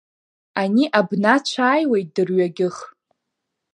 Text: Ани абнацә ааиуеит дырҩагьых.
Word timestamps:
Ани 0.61 0.83
абнацә 0.99 1.55
ааиуеит 1.61 2.07
дырҩагьых. 2.15 2.77